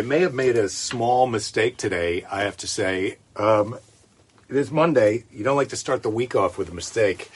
[0.00, 2.24] I may have made a small mistake today.
[2.24, 3.76] I have to say, um,
[4.48, 5.24] it is Monday.
[5.30, 7.30] You don't like to start the week off with a mistake,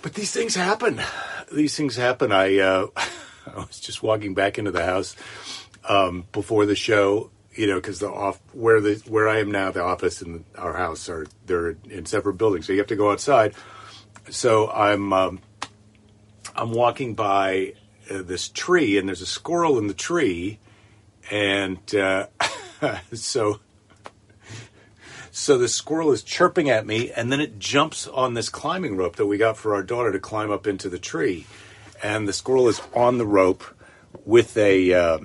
[0.00, 1.00] but these things happen.
[1.52, 2.30] These things happen.
[2.30, 5.16] I uh, I was just walking back into the house
[5.88, 9.72] um, before the show, you know, because the off where the where I am now,
[9.72, 13.10] the office and our house are they're in separate buildings, so you have to go
[13.10, 13.52] outside.
[14.30, 15.40] So I'm um,
[16.54, 17.72] I'm walking by
[18.08, 20.60] uh, this tree, and there's a squirrel in the tree,
[21.30, 22.26] and uh,
[23.12, 23.60] so
[25.30, 29.16] so the squirrel is chirping at me, and then it jumps on this climbing rope
[29.16, 31.46] that we got for our daughter to climb up into the tree,
[32.02, 33.62] and the squirrel is on the rope
[34.24, 35.18] with a uh,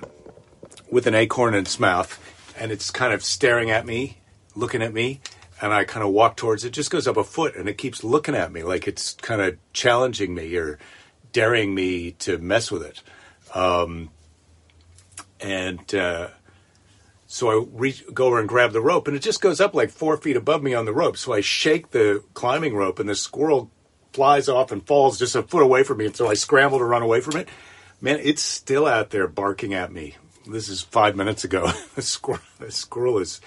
[0.90, 2.18] with an acorn in its mouth,
[2.58, 4.18] and it's kind of staring at me,
[4.54, 5.20] looking at me,
[5.60, 6.70] and I kind of walk towards it.
[6.70, 9.58] Just goes up a foot, and it keeps looking at me like it's kind of
[9.72, 10.78] challenging me or
[11.32, 13.02] daring me to mess with it.
[13.52, 14.10] Um,
[15.44, 16.28] and uh,
[17.26, 19.90] so I reach, go over and grab the rope, and it just goes up like
[19.90, 21.18] four feet above me on the rope.
[21.18, 23.70] So I shake the climbing rope, and the squirrel
[24.14, 26.06] flies off and falls just a foot away from me.
[26.06, 27.48] And so I scramble to run away from it.
[28.00, 30.16] Man, it's still out there barking at me.
[30.50, 31.70] This is five minutes ago.
[31.94, 33.42] the, squirrel, the squirrel is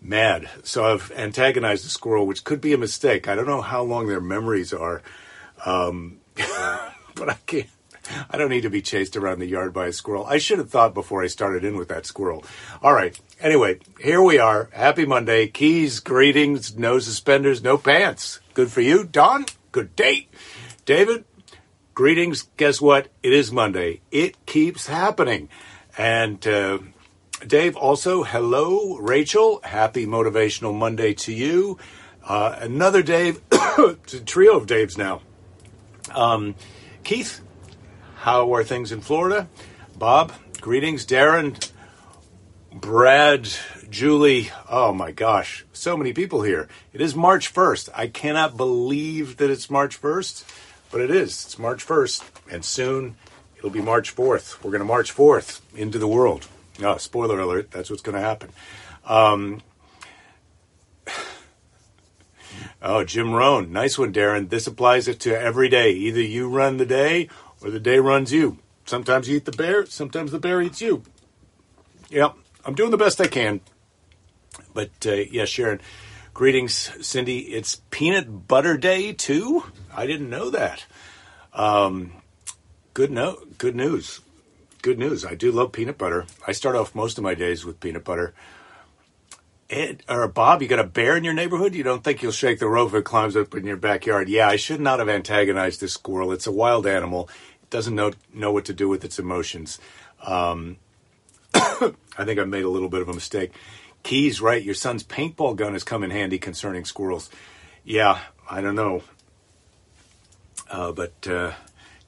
[0.00, 0.48] mad.
[0.62, 3.26] So I've antagonized the squirrel, which could be a mistake.
[3.26, 5.02] I don't know how long their memories are,
[5.66, 7.66] um, but I can't.
[8.30, 10.26] I don't need to be chased around the yard by a squirrel.
[10.26, 12.44] I should have thought before I started in with that squirrel.
[12.82, 13.18] All right.
[13.40, 14.68] Anyway, here we are.
[14.72, 15.46] Happy Monday.
[15.48, 18.40] Keys, greetings, no suspenders, no pants.
[18.54, 19.04] Good for you.
[19.04, 20.32] Don, good date.
[20.84, 21.24] David,
[21.94, 22.48] greetings.
[22.56, 23.08] Guess what?
[23.22, 24.00] It is Monday.
[24.10, 25.48] It keeps happening.
[25.96, 26.78] And uh,
[27.46, 29.60] Dave, also, hello, Rachel.
[29.64, 31.78] Happy Motivational Monday to you.
[32.22, 33.40] Uh, another Dave,
[34.26, 35.22] trio of Daves now.
[36.14, 36.54] Um,
[37.02, 37.40] Keith,
[38.20, 39.48] how are things in Florida?
[39.96, 41.06] Bob, greetings.
[41.06, 41.70] Darren,
[42.70, 43.48] Brad,
[43.88, 44.50] Julie.
[44.68, 46.68] Oh my gosh, so many people here.
[46.92, 47.88] It is March 1st.
[47.94, 50.44] I cannot believe that it's March 1st,
[50.92, 51.46] but it is.
[51.46, 53.16] It's March 1st, and soon
[53.56, 54.62] it'll be March 4th.
[54.62, 56.46] We're going to March 4th into the world.
[56.82, 58.50] Oh, spoiler alert, that's what's going to happen.
[59.06, 59.62] Um,
[62.82, 63.72] oh, Jim Rohn.
[63.72, 64.50] Nice one, Darren.
[64.50, 65.92] This applies it to every day.
[65.92, 67.30] Either you run the day
[67.62, 68.58] or the day runs you.
[68.84, 71.02] Sometimes you eat the bear, sometimes the bear eats you.
[72.10, 72.34] Yep,
[72.64, 73.60] I'm doing the best I can.
[74.74, 75.80] But uh, yeah, Sharon,
[76.34, 77.38] greetings, Cindy.
[77.38, 79.64] It's peanut butter day too.
[79.94, 80.84] I didn't know that.
[81.52, 82.12] Um,
[82.94, 84.20] good no, good news.
[84.82, 85.24] Good news.
[85.26, 86.26] I do love peanut butter.
[86.46, 88.32] I start off most of my days with peanut butter.
[89.68, 91.74] Ed, or Bob, you got a bear in your neighborhood?
[91.74, 94.28] You don't think you'll shake the rope if it climbs up in your backyard?
[94.28, 96.32] Yeah, I should not have antagonized this squirrel.
[96.32, 97.28] It's a wild animal.
[97.70, 99.78] Doesn't know know what to do with its emotions.
[100.22, 100.76] Um,
[101.54, 103.52] I think I made a little bit of a mistake.
[104.02, 104.62] Keys, right?
[104.62, 107.30] Your son's paintball gun has come in handy concerning squirrels.
[107.84, 109.02] Yeah, I don't know.
[110.70, 111.52] Uh, but uh,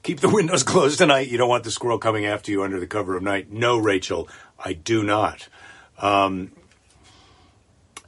[0.01, 1.29] keep the windows closed tonight.
[1.29, 3.51] You don't want the squirrel coming after you under the cover of night.
[3.51, 5.47] No, Rachel, I do not.
[5.97, 6.51] Um,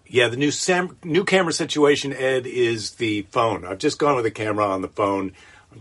[0.07, 3.65] yeah, the new Sam, new camera situation, Ed, is the phone.
[3.65, 5.33] I've just gone with a camera on the phone.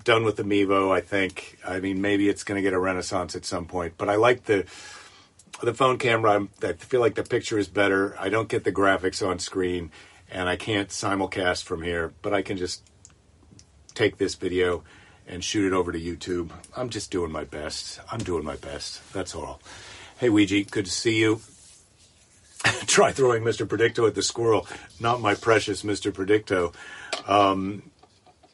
[0.03, 0.91] Done with the Mevo.
[0.91, 1.59] I think.
[1.67, 3.95] I mean, maybe it's going to get a renaissance at some point.
[3.97, 4.65] But I like the
[5.63, 6.33] the phone camera.
[6.33, 8.17] I'm, I feel like the picture is better.
[8.19, 9.91] I don't get the graphics on screen,
[10.31, 12.13] and I can't simulcast from here.
[12.23, 12.83] But I can just
[13.95, 14.83] take this video
[15.27, 16.51] and shoot it over to YouTube.
[16.77, 18.01] I'm just doing my best.
[18.11, 19.13] I'm doing my best.
[19.13, 19.61] That's all.
[20.19, 21.41] Hey, Ouija, good to see you.
[22.87, 23.67] Try throwing Mr.
[23.67, 24.67] Predicto at the squirrel.
[25.01, 26.13] Not my precious Mr.
[26.13, 26.75] Predicto.
[27.29, 27.91] Um,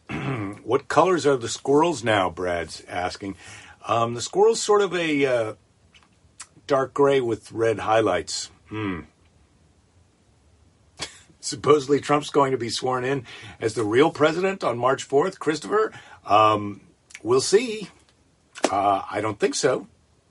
[0.65, 2.31] what colors are the squirrels now?
[2.31, 3.37] Brad's asking.
[3.87, 5.55] Um, the squirrel's sort of a uh,
[6.67, 8.51] dark gray with red highlights.
[8.69, 9.01] Hmm.
[11.41, 13.25] Supposedly, Trump's going to be sworn in
[13.61, 15.39] as the real president on March 4th.
[15.39, 15.93] Christopher,
[16.27, 16.81] um,
[17.23, 17.89] we'll see.
[18.71, 19.87] Uh, I don't think so,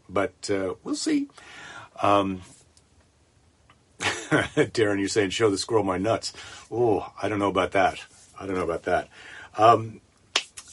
[0.07, 1.27] but uh, we'll see.
[2.01, 2.41] Um,
[3.99, 6.31] Darren, you're saying show the squirrel my nuts.
[6.71, 7.99] Oh, I don't know about that.
[8.39, 9.09] I don't know about that.
[9.57, 9.99] Um,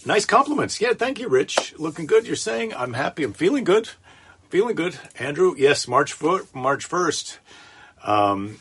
[0.06, 0.80] nice compliments.
[0.80, 1.74] Yeah, thank you, Rich.
[1.78, 2.26] Looking good.
[2.26, 3.24] You're saying I'm happy.
[3.24, 3.90] I'm feeling good.
[4.48, 4.98] Feeling good.
[5.18, 7.38] Andrew, yes, March foot, March 1st.
[8.04, 8.58] Um,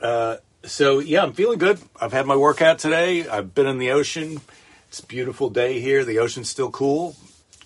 [0.00, 1.78] uh, so yeah, I'm feeling good.
[2.00, 3.28] I've had my workout today.
[3.28, 4.40] I've been in the ocean.
[4.88, 6.04] It's a beautiful day here.
[6.04, 7.16] The ocean's still cool,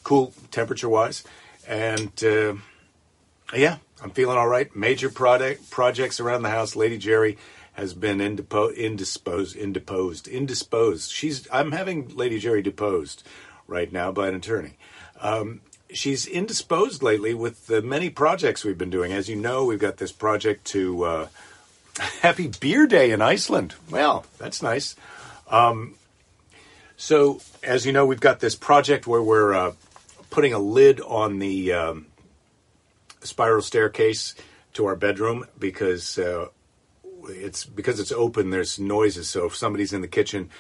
[0.02, 1.24] cool temperature wise,
[1.66, 2.54] and uh,
[3.54, 4.74] yeah, I'm feeling all right.
[4.74, 6.76] Major product projects around the house.
[6.76, 7.38] Lady Jerry
[7.76, 11.12] has been indepo- indisposed, indisposed, indisposed.
[11.12, 11.46] She's.
[11.52, 13.22] I'm having Lady Jerry deposed
[13.66, 14.78] right now by an attorney.
[15.20, 15.60] Um,
[15.92, 19.12] she's indisposed lately with the many projects we've been doing.
[19.12, 21.28] As you know, we've got this project to uh,
[22.22, 23.74] Happy Beer Day in Iceland.
[23.90, 24.96] Well, that's nice.
[25.50, 25.96] Um,
[26.96, 29.72] so, as you know, we've got this project where we're uh,
[30.30, 32.06] putting a lid on the um,
[33.20, 34.34] spiral staircase
[34.72, 36.46] to our bedroom because uh,
[37.28, 38.50] it's because it's open.
[38.50, 40.50] There's noises, so if somebody's in the kitchen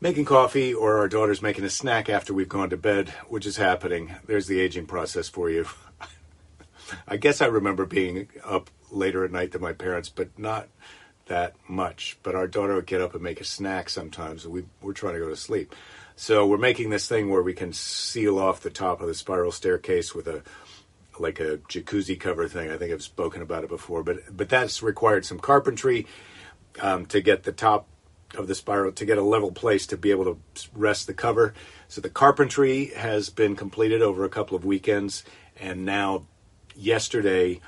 [0.00, 3.56] making coffee or our daughter's making a snack after we've gone to bed, which is
[3.56, 5.66] happening, there's the aging process for you.
[7.08, 10.68] I guess I remember being up later at night than my parents, but not
[11.26, 12.18] that much.
[12.22, 15.14] But our daughter would get up and make a snack sometimes, and we, we're trying
[15.14, 15.74] to go to sleep.
[16.16, 19.52] So we're making this thing where we can seal off the top of the spiral
[19.52, 20.42] staircase with a
[21.20, 22.70] like a jacuzzi cover thing.
[22.70, 26.06] I think I've spoken about it before, but but that's required some carpentry
[26.80, 27.86] um, to get the top
[28.36, 30.38] of the spiral to get a level place to be able to
[30.74, 31.54] rest the cover.
[31.88, 35.24] So the carpentry has been completed over a couple of weekends,
[35.58, 36.26] and now
[36.76, 37.60] yesterday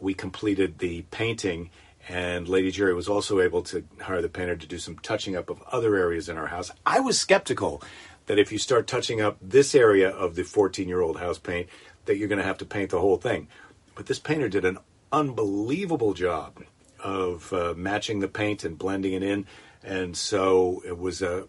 [0.00, 1.70] we completed the painting.
[2.08, 5.50] And Lady Jerry was also able to hire the painter to do some touching up
[5.50, 6.70] of other areas in our house.
[6.86, 7.82] I was skeptical
[8.26, 11.68] that if you start touching up this area of the 14 year old house paint,
[12.08, 13.46] that you're going to have to paint the whole thing.
[13.94, 14.78] But this painter did an
[15.12, 16.58] unbelievable job
[16.98, 19.46] of uh, matching the paint and blending it in.
[19.84, 21.46] And so it was a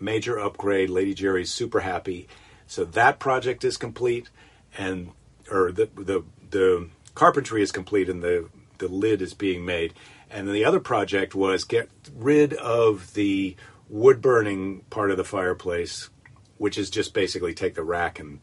[0.00, 0.90] major upgrade.
[0.90, 2.28] Lady Jerry's super happy.
[2.66, 4.28] So that project is complete,
[4.76, 5.10] and
[5.50, 9.94] or the the the carpentry is complete, and the the lid is being made.
[10.30, 13.56] And then the other project was get rid of the
[13.88, 16.10] wood burning part of the fireplace,
[16.58, 18.40] which is just basically take the rack and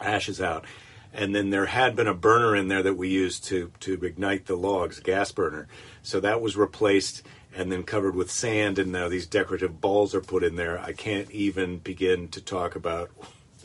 [0.00, 0.64] ashes out.
[1.12, 4.46] And then there had been a burner in there that we used to, to ignite
[4.46, 5.66] the logs, gas burner.
[6.02, 7.22] So that was replaced
[7.56, 10.78] and then covered with sand, and now these decorative balls are put in there.
[10.78, 13.10] I can't even begin to talk about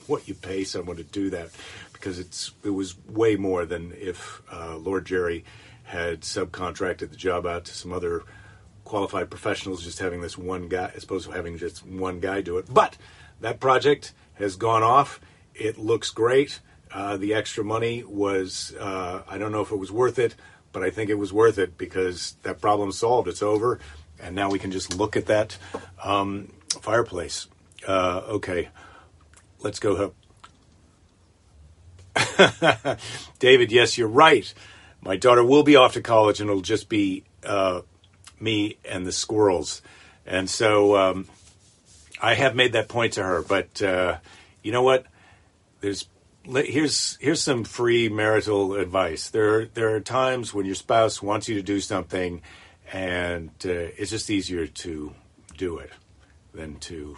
[0.07, 1.49] what you pay someone to do that
[1.91, 5.43] because it's it was way more than if uh, Lord Jerry
[5.83, 8.23] had subcontracted the job out to some other
[8.85, 12.57] qualified professionals, just having this one guy, as opposed to having just one guy do
[12.57, 12.73] it.
[12.73, 12.97] But
[13.41, 15.19] that project has gone off
[15.56, 16.59] it looks great.
[16.94, 20.36] Uh, the extra money was, uh, I don't know if it was worth it,
[20.74, 23.27] but I think it was worth it because that problem's solved.
[23.27, 23.80] It's over.
[24.19, 25.57] And now we can just look at that
[26.03, 26.51] um,
[26.81, 27.48] fireplace.
[27.88, 28.69] Uh, okay,
[29.59, 30.13] let's go.
[33.39, 34.53] David, yes, you're right.
[35.01, 37.81] My daughter will be off to college and it'll just be uh,
[38.39, 39.81] me and the squirrels.
[40.25, 41.27] And so um,
[42.21, 44.18] I have made that point to her, but uh,
[44.62, 45.06] you know what?
[45.81, 46.07] There's
[46.45, 49.29] here's here's some free marital advice.
[49.29, 52.41] There there are times when your spouse wants you to do something,
[52.91, 55.13] and uh, it's just easier to
[55.57, 55.91] do it
[56.53, 57.17] than to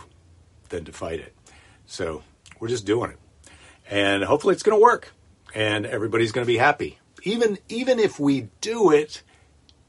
[0.70, 1.36] than to fight it.
[1.86, 2.24] So
[2.60, 3.18] we're just doing it,
[3.90, 5.14] and hopefully it's going to work,
[5.54, 7.00] and everybody's going to be happy.
[7.24, 9.24] Even even if we do it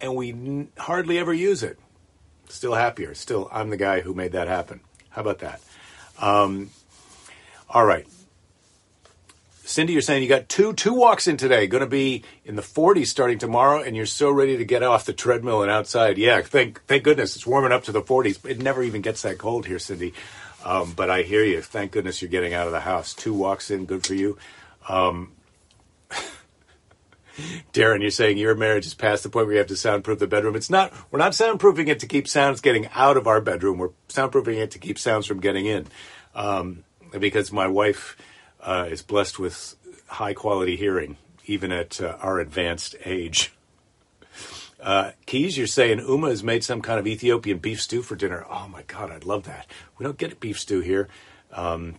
[0.00, 1.78] and we n- hardly ever use it,
[2.48, 3.14] still happier.
[3.14, 4.80] Still, I'm the guy who made that happen.
[5.10, 5.60] How about that?
[6.20, 6.70] Um,
[7.68, 8.06] all right.
[9.66, 11.66] Cindy, you're saying you got two two walks in today.
[11.66, 15.06] Going to be in the 40s starting tomorrow, and you're so ready to get off
[15.06, 16.18] the treadmill and outside.
[16.18, 18.44] Yeah, thank thank goodness it's warming up to the 40s.
[18.48, 20.12] It never even gets that cold here, Cindy.
[20.64, 21.62] Um, but I hear you.
[21.62, 23.14] Thank goodness you're getting out of the house.
[23.14, 24.36] Two walks in, good for you.
[24.86, 25.32] Um,
[27.72, 30.26] Darren, you're saying your marriage is past the point where you have to soundproof the
[30.26, 30.56] bedroom.
[30.56, 30.92] It's not.
[31.10, 33.78] We're not soundproofing it to keep sounds getting out of our bedroom.
[33.78, 35.86] We're soundproofing it to keep sounds from getting in.
[36.34, 36.84] Um,
[37.18, 38.16] because my wife
[38.64, 41.16] uh, is blessed with high quality hearing,
[41.46, 43.52] even at uh, our advanced age.
[44.80, 48.44] Uh, Keys, you're saying Uma has made some kind of Ethiopian beef stew for dinner.
[48.50, 49.66] Oh my God, I'd love that.
[49.98, 51.08] We don't get beef stew here.
[51.52, 51.96] Um,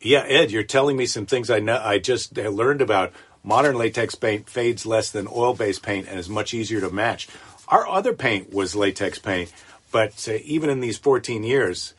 [0.00, 1.80] yeah, Ed, you're telling me some things I know.
[1.82, 3.12] I just learned about.
[3.44, 7.28] Modern latex paint fades less than oil-based paint and is much easier to match.
[7.66, 9.52] Our other paint was latex paint,
[9.90, 11.94] but uh, even in these 14 years,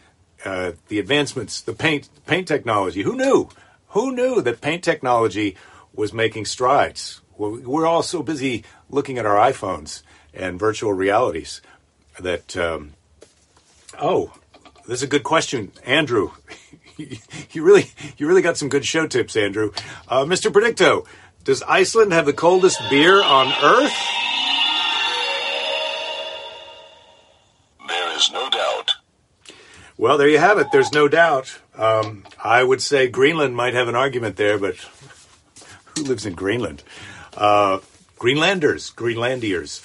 [0.45, 3.03] uh, the advancements, the paint paint technology.
[3.03, 3.49] Who knew?
[3.89, 5.55] Who knew that paint technology
[5.93, 7.21] was making strides?
[7.37, 11.61] We're all so busy looking at our iPhones and virtual realities
[12.19, 12.55] that.
[12.57, 12.93] Um,
[13.99, 14.33] oh,
[14.87, 16.31] this is a good question, Andrew.
[16.97, 19.71] you really, you really got some good show tips, Andrew.
[20.07, 20.51] Uh, Mr.
[20.51, 21.05] Predicto,
[21.43, 24.22] does Iceland have the coldest beer on Earth?
[30.03, 30.67] Well, there you have it.
[30.73, 31.61] There's no doubt.
[31.75, 34.75] Um, I would say Greenland might have an argument there, but
[35.95, 36.83] who lives in Greenland?
[37.37, 37.79] Uh,
[38.19, 39.81] Greenlanders, Greenlandiers.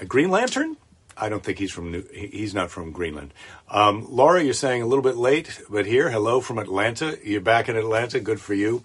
[0.00, 0.76] A Green Lantern?
[1.16, 3.32] I don't think he's from New, he's not from Greenland.
[3.68, 7.16] Um, Laura, you're saying a little bit late, but here, hello from Atlanta.
[7.22, 8.18] You're back in Atlanta.
[8.18, 8.82] Good for you.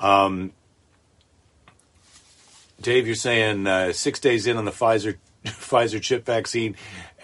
[0.00, 0.50] Um,
[2.80, 6.74] Dave, you're saying uh, six days in on the Pfizer Pfizer chip vaccine.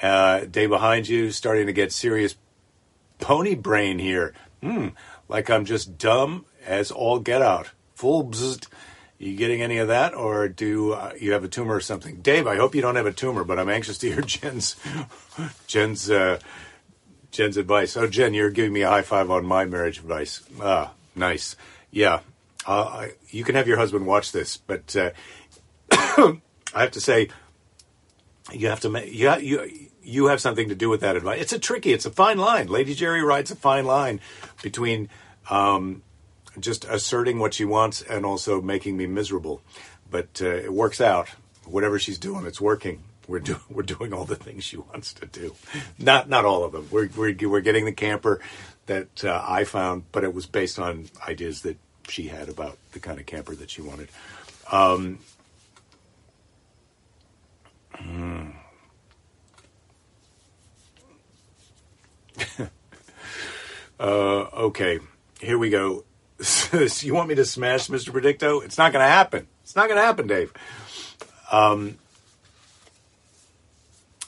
[0.01, 2.37] Uh, day behind you, starting to get serious
[3.21, 4.35] pony brain here.
[4.63, 4.89] Hmm,
[5.29, 7.71] like I'm just dumb as all get out.
[7.95, 8.67] Full bzzzt.
[9.19, 12.23] You getting any of that, or do uh, you have a tumor or something?
[12.23, 14.77] Dave, I hope you don't have a tumor, but I'm anxious to hear Jen's
[15.67, 16.39] Jen's uh,
[17.31, 17.99] Jen's advice.
[17.99, 20.43] Oh, Jen, you're giving me a high five on my marriage advice.
[20.61, 21.55] Ah, nice.
[21.91, 22.21] Yeah,
[22.67, 25.11] uh, you can have your husband watch this, but uh,
[25.93, 27.29] I have to say,
[28.53, 31.41] you have to make you you you have something to do with that advice.
[31.41, 32.67] It's a tricky, it's a fine line.
[32.69, 34.21] Lady Jerry rides a fine line
[34.63, 35.09] between.
[35.49, 36.03] Um,
[36.59, 39.63] just asserting what she wants and also making me miserable.
[40.11, 41.29] But uh, it works out.
[41.65, 43.03] Whatever she's doing, it's working.
[43.29, 45.55] We're doing we're doing all the things she wants to do.
[45.99, 46.89] Not not all of them.
[46.91, 48.41] We're we're, we're getting the camper
[48.87, 51.79] that uh, I found, but it was based on ideas that
[52.09, 54.09] she had about the kind of camper that she wanted.
[54.73, 55.21] Um,
[64.01, 65.01] uh, okay,
[65.41, 66.05] here we go.
[66.73, 68.11] you want me to smash Mr.
[68.11, 68.65] Predicto?
[68.65, 69.47] It's not going to happen.
[69.63, 70.53] It's not going to happen, Dave.
[71.53, 71.99] Um,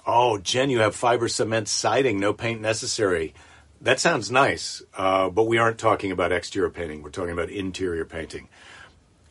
[0.06, 3.34] oh, Jen, you have fiber cement siding, no paint necessary.
[3.80, 7.02] That sounds nice, uh, but we aren't talking about exterior painting.
[7.02, 8.48] We're talking about interior painting.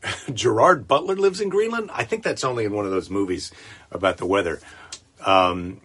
[0.34, 1.90] Gerard Butler lives in Greenland.
[1.94, 3.52] I think that's only in one of those movies
[3.92, 4.60] about the weather.
[5.26, 5.82] Um,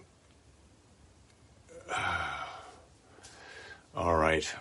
[3.96, 4.54] all right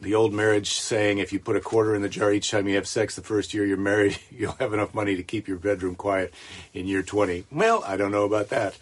[0.00, 2.76] the old marriage saying if you put a quarter in the jar each time you
[2.76, 5.94] have sex the first year you're married, you'll have enough money to keep your bedroom
[5.94, 6.32] quiet
[6.72, 7.44] in year 20.
[7.50, 8.76] Well, I don't know about that.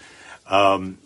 [0.46, 0.98] Um,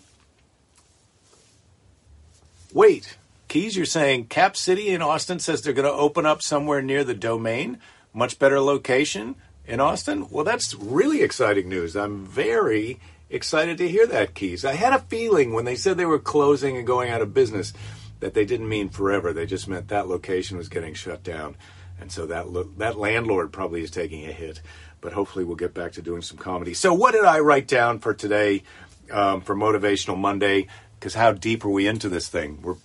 [2.73, 3.17] wait,
[3.49, 7.05] Keys, you're saying Cap City in Austin says they're going to open up somewhere near
[7.05, 7.79] the domain?
[8.13, 10.29] Much better location in Austin?
[10.31, 11.97] Well, that's really exciting news.
[11.97, 12.99] I'm very
[13.31, 14.65] excited to hear that, Keys.
[14.65, 17.73] I had a feeling when they said they were closing and going out of business
[18.21, 19.33] that they didn't mean forever.
[19.33, 21.57] They just meant that location was getting shut down,
[22.01, 24.61] and so that lo- that landlord probably is taking a hit.
[25.01, 26.75] But hopefully, we'll get back to doing some comedy.
[26.75, 28.63] So, what did I write down for today
[29.11, 30.69] um, for Motivational Monday?
[30.99, 32.61] Because how deep are we into this thing?
[32.61, 32.77] We're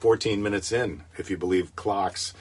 [0.00, 2.32] 14 minutes in, if you believe clocks.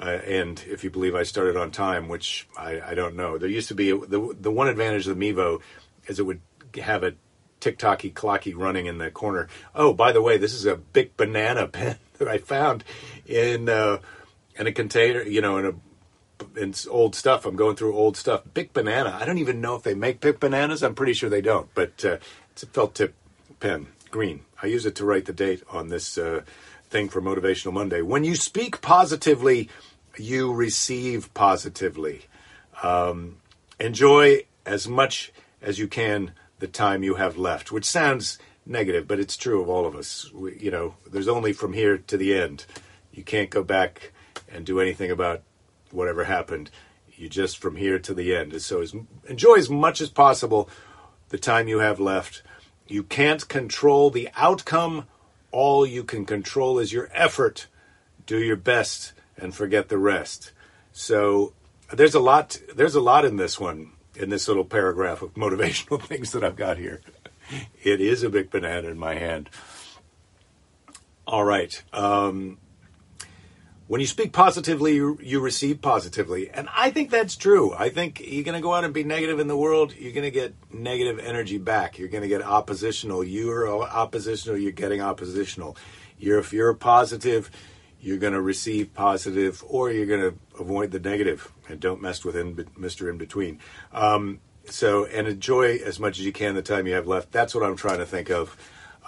[0.00, 3.48] Uh, and if you believe I started on time, which I, I don't know, there
[3.48, 5.60] used to be the the one advantage of the Mevo
[6.08, 6.40] is it would
[6.80, 7.14] have a
[7.62, 9.48] tick-tocky clocky running in the corner.
[9.74, 12.84] Oh, by the way, this is a big banana pen that I found
[13.24, 13.98] in uh,
[14.56, 17.46] in a container, you know, in a in old stuff.
[17.46, 18.42] I'm going through old stuff.
[18.52, 19.16] Big banana.
[19.18, 20.82] I don't even know if they make big bananas.
[20.82, 22.18] I'm pretty sure they don't, but uh,
[22.50, 23.14] it's a felt tip
[23.60, 24.40] pen, green.
[24.60, 26.42] I use it to write the date on this uh,
[26.90, 28.02] thing for Motivational Monday.
[28.02, 29.68] When you speak positively,
[30.18, 32.22] you receive positively.
[32.82, 33.36] Um,
[33.78, 39.18] enjoy as much as you can the time you have left, which sounds negative, but
[39.18, 40.30] it's true of all of us.
[40.32, 42.66] We, you know, there's only from here to the end.
[43.10, 44.12] You can't go back
[44.48, 45.42] and do anything about
[45.90, 46.70] whatever happened.
[47.16, 48.62] You just from here to the end.
[48.62, 48.94] So as,
[49.28, 50.70] enjoy as much as possible
[51.30, 52.42] the time you have left.
[52.86, 55.08] You can't control the outcome.
[55.50, 57.66] All you can control is your effort.
[58.24, 60.52] Do your best and forget the rest.
[60.92, 61.54] So
[61.92, 62.60] there's a lot.
[62.72, 66.56] There's a lot in this one in this little paragraph of motivational things that I've
[66.56, 67.00] got here.
[67.82, 69.50] It is a big banana in my hand.
[71.26, 71.82] All right.
[71.92, 72.58] Um,
[73.88, 76.48] when you speak positively, you, receive positively.
[76.48, 77.74] And I think that's true.
[77.74, 80.24] I think you're going to go out and be negative in the world, you're going
[80.24, 81.98] to get negative energy back.
[81.98, 83.22] You're going to get oppositional.
[83.22, 85.76] You're oppositional, you're getting oppositional.
[86.18, 87.50] You're, if you're positive,
[88.00, 92.24] you're going to receive positive or you're going to avoid the negative and don't mess
[92.24, 93.10] with in, Mr.
[93.10, 93.58] In Between.
[93.92, 97.32] Um, so, and enjoy as much as you can the time you have left.
[97.32, 98.56] That's what I'm trying to think of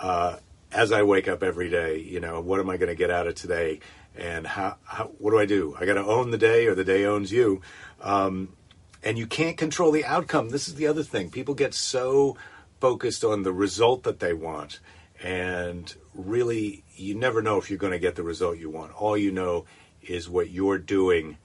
[0.00, 0.36] uh,
[0.72, 1.98] as I wake up every day.
[1.98, 3.80] You know, what am I going to get out of today?
[4.16, 5.76] And how, how what do I do?
[5.78, 7.62] I got to own the day or the day owns you.
[8.00, 8.56] Um,
[9.02, 10.50] and you can't control the outcome.
[10.50, 11.30] This is the other thing.
[11.30, 12.36] People get so
[12.80, 14.80] focused on the result that they want.
[15.22, 18.92] And really you never know if you're going to get the result you want.
[18.92, 19.64] All you know
[20.02, 21.38] is what you're doing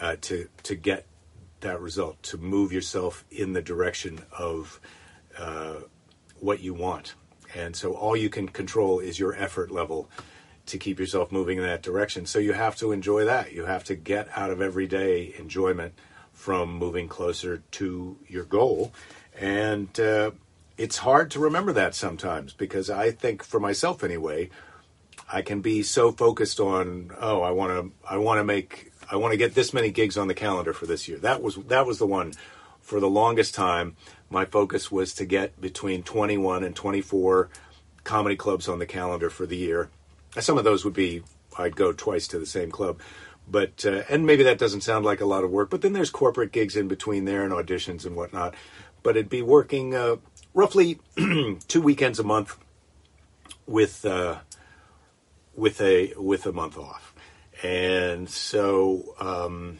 [0.00, 1.06] uh, to to get
[1.60, 4.80] that result, to move yourself in the direction of
[5.38, 5.76] uh,
[6.38, 7.14] what you want.
[7.54, 10.08] And so all you can control is your effort level
[10.66, 12.26] to keep yourself moving in that direction.
[12.26, 13.52] So you have to enjoy that.
[13.52, 15.94] You have to get out of everyday enjoyment
[16.32, 18.92] from moving closer to your goal.
[19.38, 20.30] And uh,
[20.78, 24.50] it's hard to remember that sometimes because I think for myself anyway,
[25.32, 29.16] I can be so focused on oh I want to I want to make I
[29.16, 31.18] want to get this many gigs on the calendar for this year.
[31.18, 32.32] That was that was the one
[32.80, 33.96] for the longest time.
[34.30, 37.48] My focus was to get between 21 and 24
[38.04, 39.90] comedy clubs on the calendar for the year.
[40.38, 41.22] Some of those would be
[41.58, 43.00] I'd go twice to the same club.
[43.48, 46.10] But uh, and maybe that doesn't sound like a lot of work, but then there's
[46.10, 48.54] corporate gigs in between there and auditions and whatnot.
[49.02, 50.16] But it'd be working uh,
[50.54, 51.00] roughly
[51.68, 52.56] two weekends a month
[53.66, 54.38] with uh,
[55.56, 57.09] with a with a month off,
[57.62, 59.78] and so um,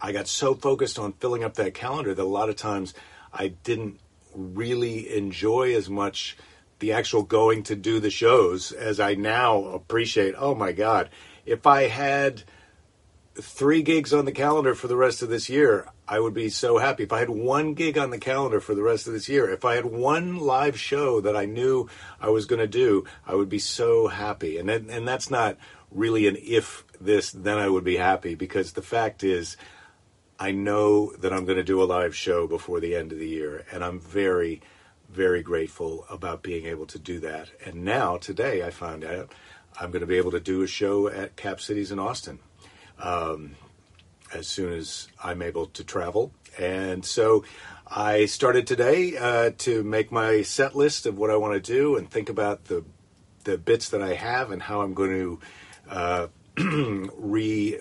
[0.00, 2.94] I got so focused on filling up that calendar that a lot of times
[3.32, 4.00] I didn't
[4.34, 6.36] really enjoy as much
[6.80, 10.34] the actual going to do the shows as I now appreciate.
[10.36, 11.08] Oh my God,
[11.46, 12.42] if I had
[13.36, 16.78] three gigs on the calendar for the rest of this year, I would be so
[16.78, 17.04] happy.
[17.04, 19.64] If I had one gig on the calendar for the rest of this year, if
[19.64, 21.88] I had one live show that I knew
[22.20, 24.58] I was going to do, I would be so happy.
[24.58, 25.56] And and that's not
[25.94, 29.56] really an if this, then I would be happy because the fact is,
[30.38, 33.28] I know that I'm going to do a live show before the end of the
[33.28, 34.60] year, and I'm very,
[35.08, 37.50] very grateful about being able to do that.
[37.64, 39.32] And now, today, I found out
[39.80, 42.40] I'm going to be able to do a show at Cap Cities in Austin
[42.98, 43.54] um,
[44.32, 46.32] as soon as I'm able to travel.
[46.58, 47.44] And so
[47.86, 51.96] I started today uh, to make my set list of what I want to do
[51.96, 52.84] and think about the
[53.44, 55.38] the bits that I have and how I'm going to
[55.88, 57.78] uh, re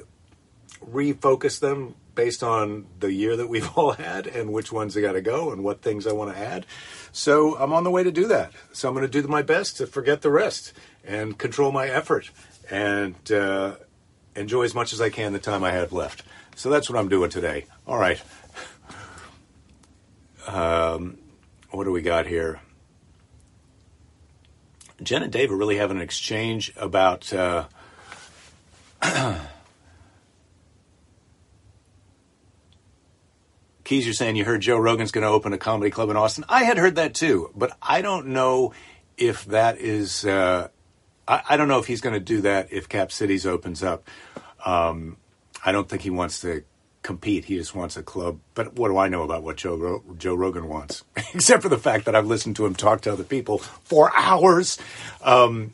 [0.86, 5.14] refocus them based on the year that we've all had and which ones I got
[5.14, 6.66] to go and what things I want to add.
[7.12, 8.52] So I'm on the way to do that.
[8.72, 12.30] So I'm going to do my best to forget the rest and control my effort
[12.70, 13.76] and uh,
[14.36, 16.24] enjoy as much as I can the time I have left.
[16.56, 17.66] So that's what I'm doing today.
[17.88, 18.22] All right.
[20.48, 21.18] Um,
[21.72, 22.60] what do we got here?
[25.02, 27.34] Jen and Dave are really having an exchange about.
[27.34, 27.66] Uh,
[33.84, 36.46] Keys, you're saying you heard Joe Rogan's going to open a comedy club in Austin.
[36.48, 38.74] I had heard that too, but I don't know
[39.18, 40.24] if that is.
[40.26, 40.70] Uh,
[41.28, 44.08] I, I, don't know if he's going to do that if Cap Cities opens up.
[44.66, 45.18] Um,
[45.66, 46.64] I don't think he wants to
[47.02, 47.46] compete.
[47.46, 48.40] He just wants a club.
[48.56, 51.04] But what do I know about what Joe Ro- Joe Rogan wants?
[51.34, 54.78] Except for the fact that I've listened to him talk to other people for hours.
[55.22, 55.74] Um,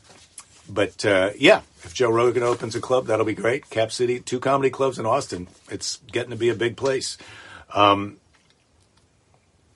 [0.67, 3.69] but uh, yeah, if Joe Rogan opens a club, that'll be great.
[3.69, 5.47] Cap City, two comedy clubs in Austin.
[5.69, 7.17] It's getting to be a big place.
[7.73, 8.17] Um,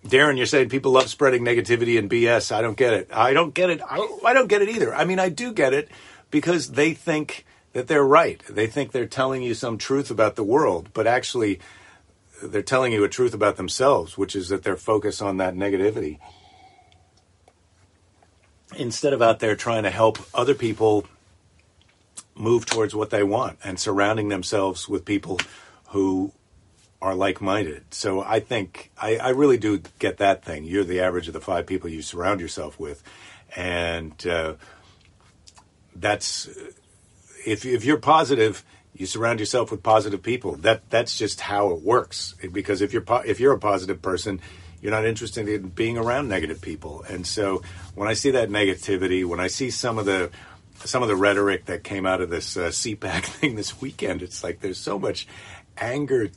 [0.05, 2.51] Darren, you're saying people love spreading negativity and BS.
[2.51, 3.09] I don't get it.
[3.13, 3.81] I don't get it.
[3.81, 4.93] I, I don't get it either.
[4.93, 5.89] I mean, I do get it
[6.29, 8.41] because they think that they're right.
[8.49, 11.59] They think they're telling you some truth about the world, but actually
[12.41, 16.19] they're telling you a truth about themselves, which is that they're focused on that negativity.
[18.75, 21.05] Instead of out there trying to help other people
[22.35, 25.39] move towards what they want and surrounding themselves with people
[25.89, 26.31] who
[27.01, 27.83] are like minded.
[27.93, 30.63] So I think I, I, really do get that thing.
[30.63, 33.03] You're the average of the five people you surround yourself with.
[33.55, 34.55] And uh,
[35.95, 36.47] that's
[37.45, 40.55] if if you're positive, you surround yourself with positive people.
[40.55, 42.35] That that's just how it works.
[42.51, 44.39] Because if you're po- if you're a positive person,
[44.81, 47.03] you're not interested in being around negative people.
[47.09, 47.61] And so
[47.95, 50.31] when I see that negativity, when I see some of the
[50.85, 54.43] some of the rhetoric that came out of this uh, CPAC thing this weekend, it's
[54.43, 55.27] like there's so much
[55.77, 56.29] anger,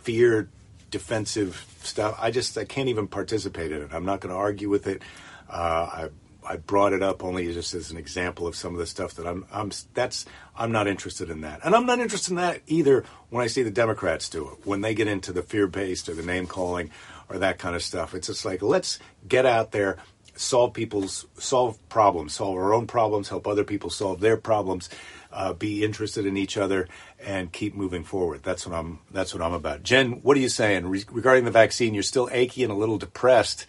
[0.00, 0.48] fear,
[0.90, 2.16] defensive stuff.
[2.20, 3.90] I just I can't even participate in it.
[3.92, 5.02] I'm not going to argue with it.
[5.48, 5.54] Uh,
[5.92, 6.08] I
[6.44, 9.26] I brought it up only just as an example of some of the stuff that
[9.26, 13.04] I'm I'm that's I'm not interested in that, and I'm not interested in that either.
[13.30, 16.14] When I see the Democrats do it, when they get into the fear based or
[16.14, 16.90] the name calling
[17.28, 19.98] or that kind of stuff, it's just like let's get out there,
[20.34, 24.88] solve people's solve problems, solve our own problems, help other people solve their problems,
[25.32, 26.88] uh, be interested in each other,
[27.24, 28.42] and keep moving forward.
[28.42, 29.82] That's what I'm that's what I'm about.
[29.82, 31.94] Jen, what are you saying Re- regarding the vaccine?
[31.94, 33.66] You're still achy and a little depressed.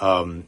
[0.00, 0.44] Um,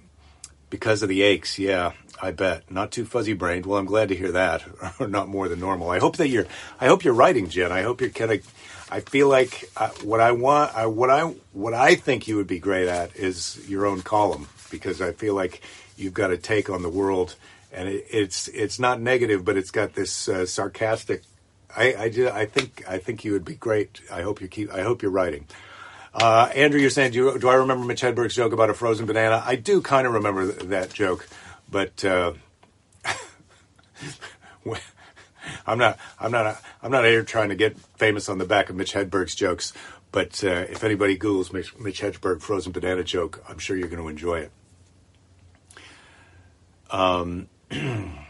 [0.69, 1.93] because of the aches, yeah,
[2.23, 2.71] I bet.
[2.71, 3.67] Not too fuzzy brained.
[3.67, 4.63] Well, I'm glad to hear that.
[5.01, 5.91] or not more than normal.
[5.91, 6.47] I hope that you're.
[6.81, 7.73] I hope you're writing, Jen.
[7.73, 8.55] I hope you're kind of.
[8.93, 12.47] I feel like uh, what I want, uh, what I what I think you would
[12.47, 15.63] be great at is your own column because I feel like
[15.97, 17.37] you've got a take on the world,
[17.73, 21.23] and it, it's it's not negative, but it's got this uh, sarcastic.
[21.77, 24.01] I I, I think I think you would be great.
[24.11, 24.73] I hope you keep.
[24.73, 25.47] I hope you're writing.
[26.13, 29.07] Uh, Andrew, you're saying, do, you, do, I remember Mitch Hedberg's joke about a frozen
[29.07, 29.45] banana?
[29.47, 31.29] I do kind of remember th- that joke,
[31.71, 32.33] but uh,
[35.67, 35.99] I'm not.
[36.19, 36.61] I'm not.
[36.83, 39.73] I'm not here trying to get famous on the back of Mitch Hedberg's jokes.
[40.13, 44.03] But uh, if anybody Googles Mitch, Mitch Hedberg frozen banana joke, I'm sure you're going
[44.03, 44.51] to enjoy it.
[46.91, 47.49] Um,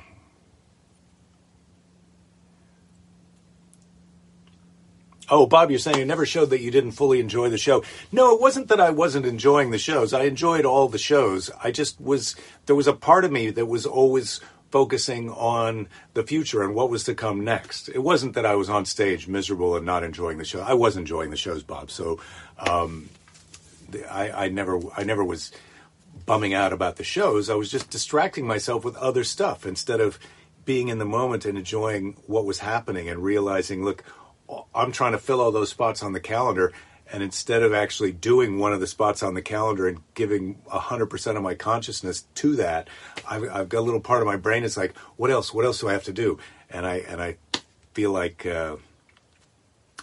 [5.30, 7.84] Oh, Bob, you're saying you never showed that you didn't fully enjoy the show.
[8.10, 10.12] No, it wasn't that I wasn't enjoying the shows.
[10.12, 11.52] I enjoyed all the shows.
[11.62, 12.34] I just was,
[12.66, 14.40] there was a part of me that was always
[14.72, 17.88] focusing on the future and what was to come next.
[17.88, 20.62] It wasn't that I was on stage miserable and not enjoying the show.
[20.62, 21.92] I was enjoying the shows, Bob.
[21.92, 22.18] So,
[22.58, 23.08] um,
[24.10, 25.52] I, I never, I never was
[26.26, 27.50] bumming out about the shows.
[27.50, 30.18] I was just distracting myself with other stuff instead of
[30.64, 34.04] being in the moment and enjoying what was happening and realizing, look,
[34.74, 36.72] I'm trying to fill all those spots on the calendar.
[37.12, 41.36] And instead of actually doing one of the spots on the calendar and giving 100%
[41.36, 42.88] of my consciousness to that,
[43.28, 45.52] I've, I've, got a little part of my brain that's like, what else?
[45.52, 46.38] What else do I have to do?
[46.68, 47.36] And I, and I
[47.94, 48.76] feel like, uh,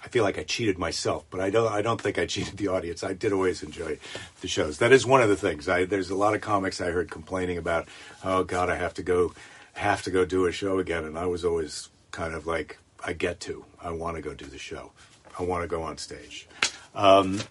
[0.08, 1.70] I feel like I cheated myself, but I don't.
[1.70, 3.04] I don't think I cheated the audience.
[3.04, 4.00] I did always enjoy
[4.40, 4.78] the shows.
[4.78, 5.68] That is one of the things.
[5.68, 7.90] I, there's a lot of comics I heard complaining about.
[8.24, 9.34] Oh God, I have to go,
[9.74, 13.12] have to go do a show again, and I was always kind of like, I
[13.12, 13.66] get to.
[13.84, 14.94] I want to go do the show.
[15.38, 16.48] I want to go on stage.
[16.96, 17.42] Um,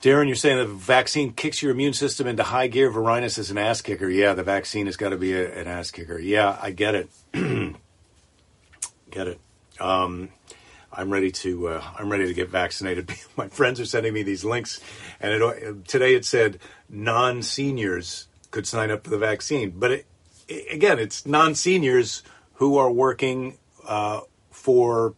[0.00, 2.90] Darren, you're saying the vaccine kicks your immune system into high gear.
[2.90, 4.08] Varinus is an ass kicker.
[4.08, 6.18] Yeah, the vaccine has got to be a, an ass kicker.
[6.18, 7.10] Yeah, I get it.
[9.10, 9.38] get it.
[9.80, 10.30] Um,
[10.92, 11.68] I'm ready to.
[11.68, 13.12] Uh, I'm ready to get vaccinated.
[13.36, 14.80] My friends are sending me these links,
[15.20, 16.58] and it, today it said
[16.88, 20.06] non-seniors could sign up for the vaccine, but it,
[20.70, 22.22] again, it's non-seniors
[22.54, 25.14] who are working uh, for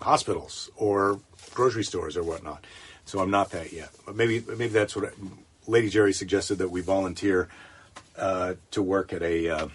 [0.00, 1.20] hospitals or
[1.54, 2.64] grocery stores or whatnot.
[3.04, 3.90] So I'm not that yet.
[4.04, 5.10] But maybe maybe that's what I,
[5.66, 7.48] Lady Jerry suggested that we volunteer
[8.16, 9.68] uh, to work at a uh,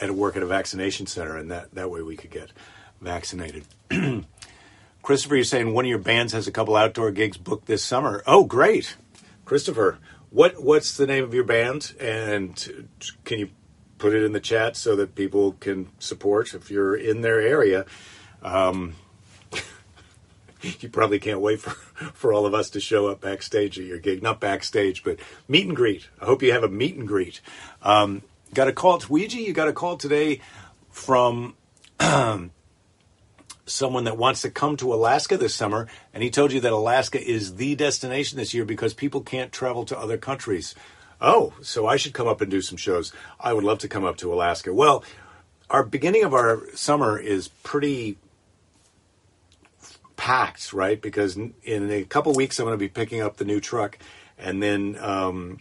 [0.00, 2.50] at a work at a vaccination center, and that that way we could get
[3.02, 3.64] vaccinated.
[5.02, 8.22] Christopher, you're saying one of your bands has a couple outdoor gigs booked this summer.
[8.26, 8.96] Oh, great,
[9.44, 9.98] Christopher.
[10.30, 11.94] What what's the name of your band?
[12.00, 12.86] And
[13.24, 13.50] can you
[14.02, 17.86] put it in the chat so that people can support if you're in their area.
[18.42, 18.96] Um,
[20.80, 21.70] you probably can't wait for,
[22.12, 24.20] for all of us to show up backstage at your gig.
[24.20, 26.08] Not backstage, but meet and greet.
[26.20, 27.40] I hope you have a meet and greet.
[27.80, 30.40] Um, got a call, Ouija, you got a call today
[30.90, 31.54] from
[33.72, 37.20] someone that wants to come to Alaska this summer, and he told you that Alaska
[37.20, 40.74] is the destination this year because people can't travel to other countries.
[41.20, 43.12] Oh, so I should come up and do some shows.
[43.38, 44.74] I would love to come up to Alaska.
[44.74, 45.04] Well,
[45.70, 48.18] our beginning of our summer is pretty
[50.16, 51.00] packed, right?
[51.00, 53.98] Because in a couple weeks, I'm going to be picking up the new truck.
[54.38, 55.58] And then um,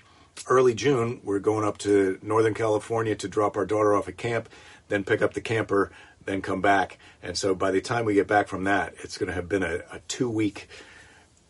[0.48, 4.50] early June, we're going up to Northern California to drop our daughter off at camp,
[4.92, 5.92] then pick up the camper,
[6.26, 6.98] then come back.
[7.24, 9.64] And so by the time we get back from that, it's going to have been
[9.64, 10.68] a, a two week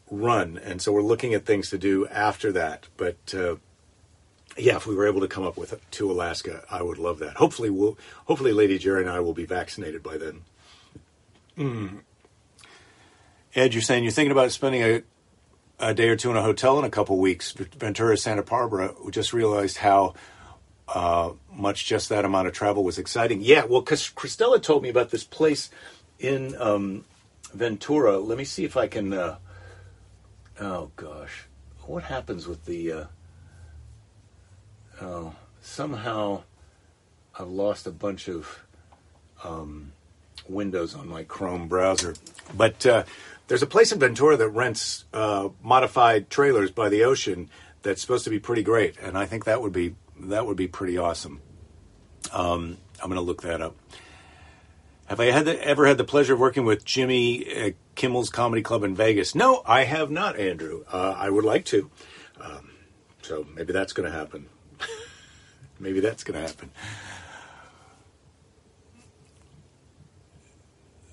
[0.10, 0.60] run.
[0.64, 2.88] And so we're looking at things to do after that.
[2.98, 3.56] But uh,
[4.58, 7.20] yeah, if we were able to come up with it to Alaska, I would love
[7.20, 7.36] that.
[7.36, 10.42] Hopefully, we'll hopefully Lady Jerry and I will be vaccinated by then.
[11.58, 12.00] Mm.
[13.56, 15.04] Ed, you're saying you're thinking about spending a,
[15.80, 17.52] a day or two in a hotel in a couple weeks.
[17.52, 18.94] Ventura, Santa Barbara.
[19.04, 20.14] We just realized how
[20.94, 23.42] uh, much just that amount of travel was exciting.
[23.42, 25.70] Yeah, well, because Christella told me about this place
[26.20, 27.06] in um,
[27.54, 28.20] Ventura.
[28.20, 29.14] Let me see if I can.
[29.14, 29.38] Uh,
[30.60, 31.46] oh gosh,
[31.86, 32.92] what happens with the?
[32.92, 33.06] Uh,
[35.00, 36.44] uh, somehow
[37.38, 38.60] I've lost a bunch of
[39.44, 39.94] um,
[40.48, 42.16] windows on my Chrome browser.
[42.56, 43.04] But uh,
[43.48, 47.50] there's a place in Ventura that rents uh, modified trailers by the ocean
[47.82, 49.96] that's supposed to be pretty great, and I think that would be
[50.30, 51.42] that would be pretty awesome.
[52.32, 53.76] Um, I'm going to look that up.
[55.08, 58.84] Have I had the, ever had the pleasure of working with Jimmy Kimmel's Comedy Club
[58.84, 59.36] in Vegas?
[59.36, 60.86] No, I have not, Andrew.
[60.92, 61.90] Uh, I would like to.
[62.40, 62.72] Um,
[63.22, 64.48] so maybe that's going to happen.
[65.80, 66.72] Maybe that's going to happen.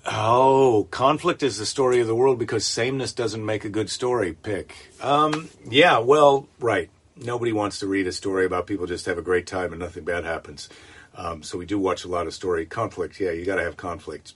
[0.05, 4.33] Oh, conflict is the story of the world because sameness doesn't make a good story.
[4.33, 4.75] Pick.
[5.01, 6.89] Um, yeah, well, right.
[7.21, 10.05] Nobody wants to read a story about people just have a great time and nothing
[10.05, 10.69] bad happens.
[11.15, 13.19] Um, so we do watch a lot of story conflict.
[13.19, 14.33] Yeah, you got to have conflict.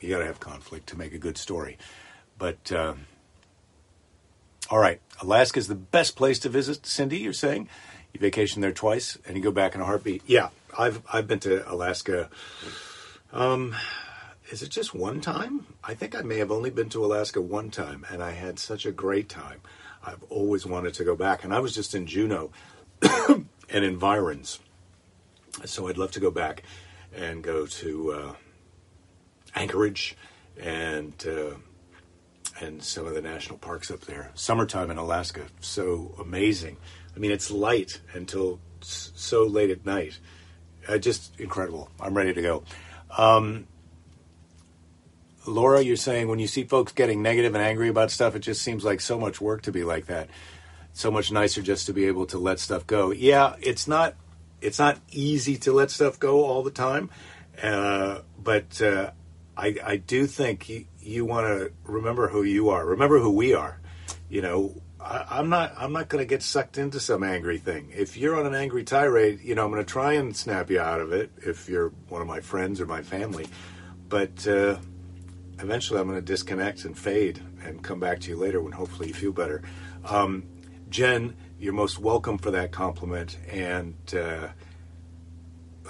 [0.00, 1.78] You got to have conflict to make a good story.
[2.38, 2.94] But uh,
[4.70, 6.84] all right, Alaska is the best place to visit.
[6.84, 7.68] Cindy, you're saying?
[8.12, 10.22] You vacation there twice and you go back in a heartbeat.
[10.26, 12.28] Yeah, I've I've been to Alaska.
[13.32, 13.74] Um,
[14.50, 15.66] is it just one time?
[15.82, 18.86] I think I may have only been to Alaska one time, and I had such
[18.86, 19.60] a great time.
[20.06, 22.52] I've always wanted to go back, and I was just in Juneau
[23.28, 23.48] and
[23.84, 24.60] environs,
[25.64, 26.62] so I'd love to go back
[27.14, 28.32] and go to uh,
[29.56, 30.16] Anchorage
[30.58, 31.56] and uh,
[32.60, 34.30] and some of the national parks up there.
[34.34, 36.76] Summertime in Alaska, so amazing.
[37.14, 40.18] I mean, it's light until so late at night.
[40.88, 41.90] Uh, just incredible.
[42.00, 42.62] I'm ready to go.
[43.18, 43.66] Um,
[45.46, 48.62] Laura, you're saying when you see folks getting negative and angry about stuff, it just
[48.62, 50.28] seems like so much work to be like that.
[50.92, 53.10] So much nicer just to be able to let stuff go.
[53.10, 54.14] Yeah, it's not
[54.60, 57.10] it's not easy to let stuff go all the time,
[57.62, 59.10] uh, but uh,
[59.56, 62.84] I, I do think you, you want to remember who you are.
[62.84, 63.80] Remember who we are.
[64.28, 67.92] You know, I, am not I'm not going to get sucked into some angry thing.
[67.94, 70.80] If you're on an angry tirade, you know, I'm going to try and snap you
[70.80, 73.46] out of it if you're one of my friends or my family.
[74.08, 74.76] But uh,
[75.60, 79.08] eventually, I'm going to disconnect and fade and come back to you later when hopefully
[79.08, 79.62] you feel better.
[80.04, 80.44] Um,
[80.88, 84.48] Jen, you're most welcome for that compliment, and uh,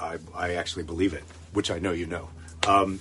[0.00, 2.30] I, I, actually believe it, which I know you know.
[2.66, 3.00] Um,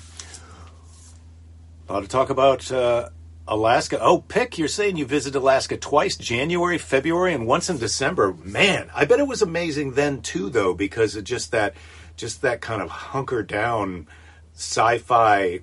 [1.88, 3.10] lot to talk about uh,
[3.48, 4.00] Alaska.
[4.02, 8.34] Oh, Pick, you're saying you visited Alaska twice, January, February, and once in December.
[8.44, 11.76] Man, I bet it was amazing then too, though, because of just that,
[12.18, 14.08] just that kind of hunker down,
[14.54, 15.62] sci-fi,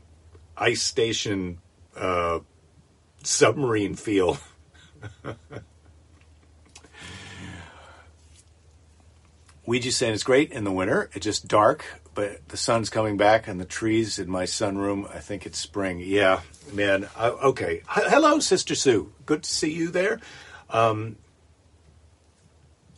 [0.62, 1.58] ice station,
[1.96, 2.38] uh,
[3.24, 4.38] submarine feel.
[9.66, 11.10] Ouija saying it's great in the winter.
[11.14, 15.12] It's just dark, but the sun's coming back and the trees in my sunroom.
[15.12, 16.00] I think it's spring.
[16.00, 17.08] Yeah, man.
[17.16, 17.82] I, okay.
[17.96, 19.12] H- hello, Sister Sue.
[19.26, 20.20] Good to see you there.
[20.70, 21.16] Um,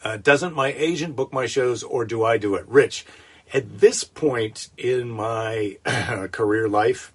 [0.03, 2.67] uh, doesn't my agent book my shows or do I do it?
[2.69, 3.07] Rich,
[3.55, 5.79] at this point in my
[6.31, 7.14] career life,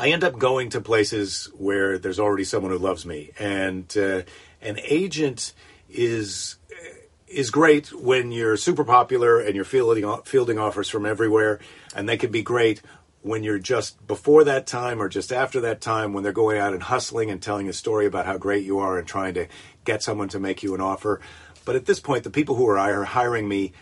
[0.00, 4.22] I end up going to places where there's already someone who loves me, and uh,
[4.62, 5.52] an agent
[5.90, 6.56] is
[7.28, 11.60] is great when you're super popular and you're fielding fielding offers from everywhere,
[11.94, 12.80] and they can be great
[13.20, 16.72] when you're just before that time or just after that time when they're going out
[16.72, 19.46] and hustling and telling a story about how great you are and trying to
[19.84, 21.20] get someone to make you an offer.
[21.66, 23.74] But at this point, the people who are hiring me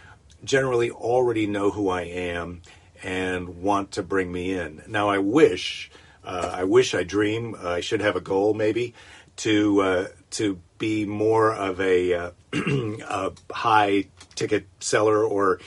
[0.42, 2.62] generally already know who I am
[3.04, 4.82] and want to bring me in.
[4.88, 5.92] Now, I wish,
[6.28, 8.94] uh, I wish, I dream, uh, I should have a goal maybe
[9.36, 15.58] to uh, to be more of a, uh, a high ticket seller, or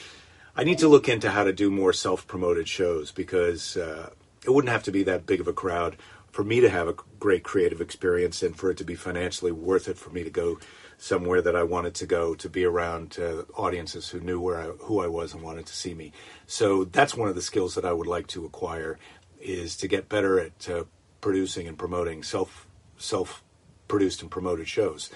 [0.55, 4.11] I need to look into how to do more self promoted shows because uh,
[4.45, 5.97] it wouldn't have to be that big of a crowd
[6.29, 9.87] for me to have a great creative experience and for it to be financially worth
[9.87, 10.59] it for me to go
[10.97, 14.65] somewhere that I wanted to go to be around uh, audiences who knew where I,
[14.83, 16.11] who I was and wanted to see me.
[16.45, 18.99] So that's one of the skills that I would like to acquire
[19.41, 20.83] is to get better at uh,
[21.19, 23.43] producing and promoting self self
[23.87, 25.09] produced and promoted shows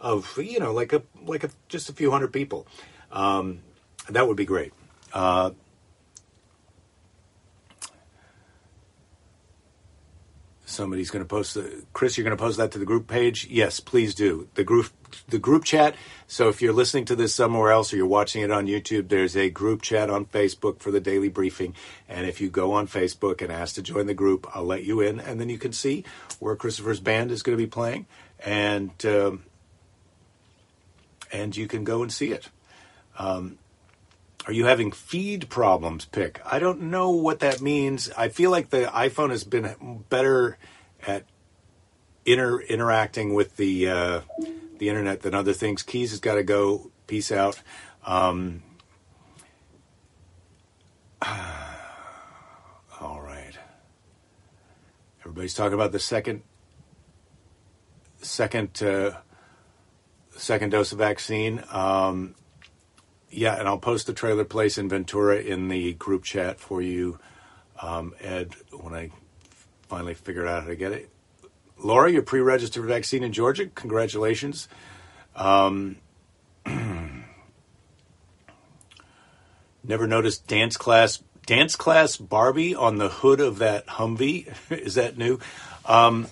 [0.00, 2.66] of you know like a like a just a few hundred people.
[3.10, 3.60] Um,
[4.08, 4.72] that would be great.
[5.12, 5.50] Uh,
[10.72, 12.16] somebody's going to post the Chris.
[12.16, 13.46] You're going to post that to the group page.
[13.48, 14.90] Yes, please do the group
[15.28, 15.94] the group chat.
[16.26, 19.36] So if you're listening to this somewhere else or you're watching it on YouTube, there's
[19.36, 21.74] a group chat on Facebook for the daily briefing.
[22.08, 25.00] And if you go on Facebook and ask to join the group, I'll let you
[25.00, 26.04] in, and then you can see
[26.38, 28.06] where Christopher's band is going to be playing
[28.44, 29.44] and um,
[31.32, 32.48] and you can go and see it.
[33.18, 33.58] Um,
[34.46, 36.40] are you having feed problems, Pick?
[36.44, 38.10] I don't know what that means.
[38.16, 40.58] I feel like the iPhone has been better
[41.06, 41.26] at
[42.24, 44.20] inter- interacting with the uh,
[44.78, 45.82] the internet than other things.
[45.82, 46.90] Keys has got to go.
[47.06, 47.60] Peace out.
[48.04, 48.62] Um,
[53.00, 53.56] all right.
[55.20, 56.42] Everybody's talking about the second
[58.20, 59.12] second uh,
[60.36, 61.62] second dose of vaccine.
[61.70, 62.34] Um,
[63.32, 67.18] yeah, and I'll post the trailer place in Ventura in the group chat for you,
[67.80, 69.10] um, Ed, when I
[69.88, 71.08] finally figure out how to get it.
[71.78, 73.66] Laura, your pre-registered vaccine in Georgia.
[73.66, 74.68] Congratulations.
[75.34, 75.96] Um,
[79.82, 84.52] never noticed dance class dance class Barbie on the hood of that Humvee.
[84.70, 85.40] Is that new?
[85.84, 86.28] Um,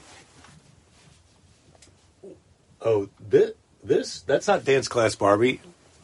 [2.80, 5.60] oh, this, this that's not dance class Barbie.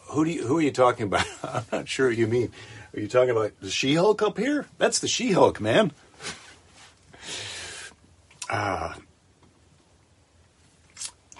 [0.08, 1.26] Who do you, who are you talking about?
[1.42, 2.52] I'm not sure what you mean.
[2.94, 4.66] Are you talking about the She Hulk up here?
[4.78, 5.92] That's the She Hulk, man.
[8.48, 8.96] Ah.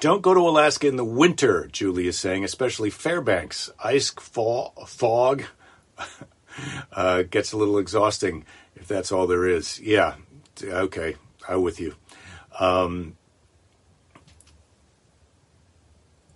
[0.01, 3.71] Don't go to Alaska in the winter, Julie is saying, especially Fairbanks.
[3.83, 5.45] Ice fall, fog
[6.93, 9.81] uh, gets a little exhausting if that's all there is.
[9.81, 10.17] Yeah,
[10.63, 11.17] okay,
[11.49, 11.95] I'm with you.
[12.61, 13.17] Um,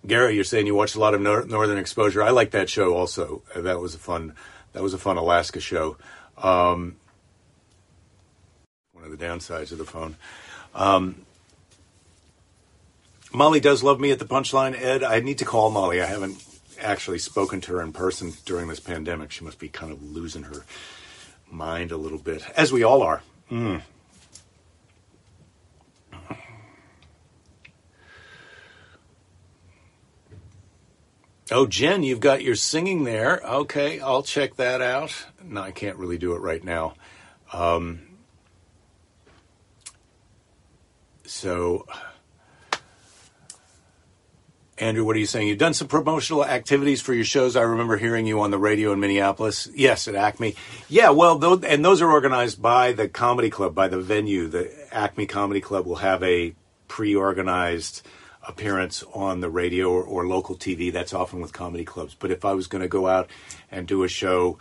[0.05, 2.23] Gary, you're saying you watched a lot of Nor- Northern Exposure.
[2.23, 3.43] I like that show also.
[3.55, 4.33] That was a fun.
[4.73, 5.97] That was a fun Alaska show.
[6.37, 6.95] Um,
[8.93, 10.15] one of the downsides of the phone.
[10.73, 11.25] Um,
[13.33, 15.03] Molly does love me at the punchline, Ed.
[15.03, 16.01] I need to call Molly.
[16.01, 16.43] I haven't
[16.79, 19.31] actually spoken to her in person during this pandemic.
[19.31, 20.65] She must be kind of losing her
[21.49, 23.21] mind a little bit, as we all are.
[23.51, 23.81] Mm.
[31.53, 33.41] Oh, Jen, you've got your singing there.
[33.43, 35.13] Okay, I'll check that out.
[35.43, 36.93] No, I can't really do it right now.
[37.51, 38.03] Um,
[41.25, 41.85] so,
[44.77, 45.49] Andrew, what are you saying?
[45.49, 47.57] You've done some promotional activities for your shows.
[47.57, 49.67] I remember hearing you on the radio in Minneapolis.
[49.75, 50.55] Yes, at Acme.
[50.87, 54.47] Yeah, well, and those are organized by the comedy club, by the venue.
[54.47, 56.55] The Acme Comedy Club will have a
[56.87, 58.03] pre-organized
[58.47, 60.91] appearance on the radio or, or local TV.
[60.91, 62.15] That's often with comedy clubs.
[62.17, 63.29] But if I was going to go out
[63.69, 64.57] and do a show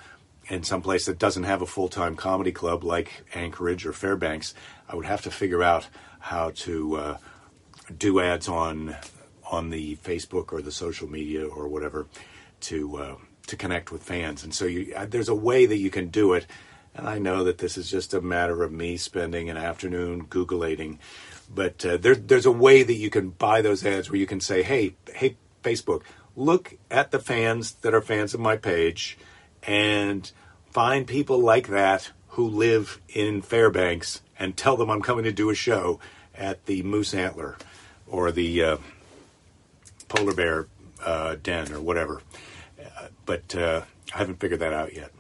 [0.49, 4.55] in some place that doesn't have a full time comedy club like Anchorage or Fairbanks,
[4.89, 5.87] I would have to figure out
[6.19, 7.17] how to uh,
[7.97, 8.97] do ads on
[9.51, 12.07] on the Facebook or the social media or whatever
[12.61, 13.17] to uh,
[13.47, 14.45] to connect with fans.
[14.45, 16.47] And so you, uh, there's a way that you can do it.
[16.95, 20.99] And I know that this is just a matter of me spending an afternoon Googleating
[21.53, 24.41] but uh, there, there's a way that you can buy those ads where you can
[24.41, 26.03] say, "Hey, hey, Facebook,
[26.37, 29.19] look at the fans that are fans of my page,
[29.65, 30.31] and
[30.71, 35.51] find people like that who live in Fairbanks, and tell them I'm coming to do
[35.51, 35.99] a show
[36.35, 37.57] at the Moose Antler
[38.07, 38.77] or the uh,
[40.09, 40.69] Polar Bear
[41.05, 42.23] uh, Den or whatever."
[42.81, 43.83] Uh, but uh,
[44.15, 45.11] I haven't figured that out yet.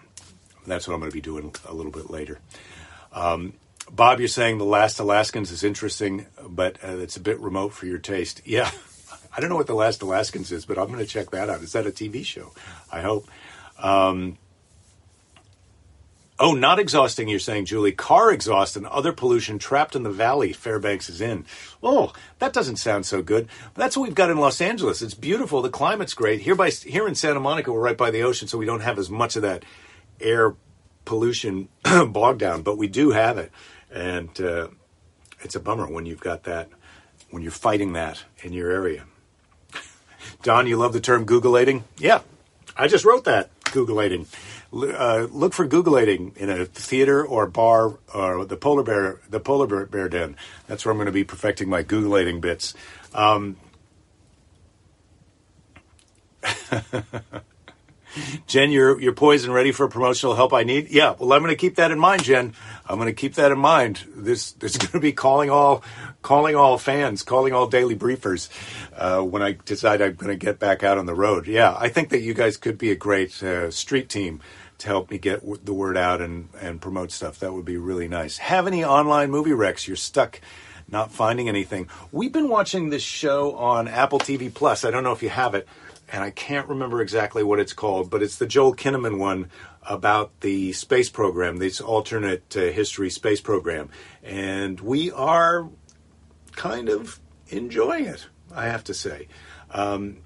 [0.66, 2.38] That's what I'm going to be doing a little bit later.
[3.12, 3.54] Um,
[3.92, 7.86] Bob, you're saying The Last Alaskans is interesting, but uh, it's a bit remote for
[7.86, 8.42] your taste.
[8.50, 8.70] Yeah,
[9.36, 11.62] I don't know what The Last Alaskans is, but I'm going to check that out.
[11.62, 12.52] Is that a TV show?
[12.90, 13.28] I hope.
[13.78, 14.38] Um,
[16.38, 17.92] oh, not exhausting, you're saying, Julie.
[17.92, 21.44] Car exhaust and other pollution trapped in the valley Fairbanks is in.
[21.82, 23.48] Oh, that doesn't sound so good.
[23.74, 25.02] But that's what we've got in Los Angeles.
[25.02, 25.62] It's beautiful.
[25.62, 26.40] The climate's great.
[26.40, 28.98] Here, by, here in Santa Monica, we're right by the ocean, so we don't have
[28.98, 29.64] as much of that
[30.20, 30.54] air
[31.04, 31.68] pollution
[32.08, 33.52] bogged down, but we do have it
[33.90, 34.68] and uh,
[35.40, 36.68] it's a bummer when you've got that
[37.30, 39.04] when you're fighting that in your area.
[40.42, 41.84] Don, you love the term Googleating?
[41.98, 42.22] Yeah,
[42.76, 44.26] I just wrote that Googleating.
[44.72, 49.86] Uh, look for Googleating in a theater or bar or the polar bear the polar
[49.86, 50.36] bear, den.
[50.66, 52.74] That's where I'm going to be perfecting my Googleating bits.
[53.12, 53.56] Um,
[58.46, 60.90] Jen, you're you're poised and ready for promotional help I need.
[60.90, 62.54] Yeah, well, I'm going to keep that in mind, Jen.
[62.88, 64.04] I'm going to keep that in mind.
[64.14, 65.82] This there's going to be calling all
[66.22, 68.48] calling all fans, calling all daily briefers
[68.96, 71.46] uh, when I decide I'm going to get back out on the road.
[71.46, 74.40] Yeah, I think that you guys could be a great uh, street team
[74.78, 77.38] to help me get w- the word out and and promote stuff.
[77.38, 78.38] That would be really nice.
[78.38, 79.86] Have any online movie recs?
[79.86, 80.40] You're stuck
[80.88, 81.88] not finding anything.
[82.10, 84.84] We've been watching this show on Apple TV Plus.
[84.84, 85.68] I don't know if you have it
[86.12, 89.48] and I can't remember exactly what it's called, but it's the Joel Kinnaman one
[89.82, 93.90] about the space program, this alternate uh, history space program.
[94.22, 95.68] And we are
[96.52, 99.28] kind of enjoying it, I have to say.
[99.70, 100.18] Um,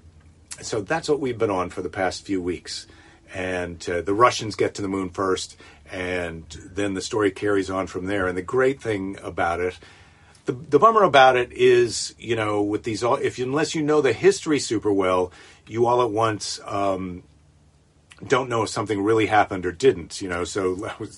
[0.61, 2.87] so that's what we've been on for the past few weeks.
[3.33, 5.57] And uh, the Russians get to the moon first,
[5.91, 8.27] and then the story carries on from there.
[8.27, 9.77] And the great thing about it,
[10.45, 14.13] the, the bummer about it is, you know, with these, if unless you know the
[14.13, 15.31] history super well,
[15.67, 17.23] you all at once um,
[18.25, 20.21] don't know if something really happened or didn't.
[20.21, 21.17] You know, so I was,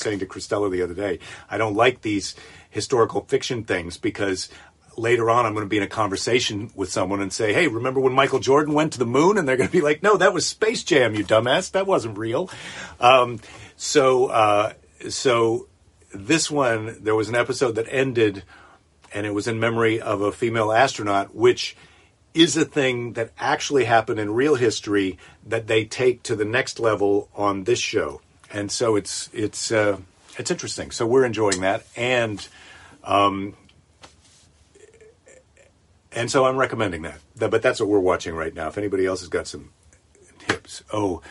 [0.00, 1.18] saying to Christella the other day,
[1.50, 2.34] I don't like these
[2.70, 4.48] historical fiction things because
[4.96, 8.00] later on I'm going to be in a conversation with someone and say, "Hey, remember
[8.00, 10.32] when Michael Jordan went to the moon?" And they're going to be like, "No, that
[10.32, 11.72] was Space Jam, you dumbass.
[11.72, 12.50] That wasn't real."
[13.00, 13.40] Um,
[13.76, 14.72] so, uh,
[15.08, 15.68] so
[16.14, 18.42] this one, there was an episode that ended,
[19.12, 21.76] and it was in memory of a female astronaut, which
[22.36, 26.78] is a thing that actually happened in real history that they take to the next
[26.78, 28.20] level on this show,
[28.52, 29.98] and so it's it's uh,
[30.38, 30.90] it's interesting.
[30.90, 32.46] So we're enjoying that, and
[33.02, 33.54] um,
[36.12, 37.20] and so I'm recommending that.
[37.36, 38.68] But that's what we're watching right now.
[38.68, 39.70] If anybody else has got some
[40.38, 41.22] tips, oh,